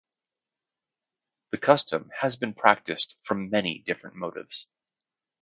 [1.51, 4.67] The custom has been practiced from many different motives.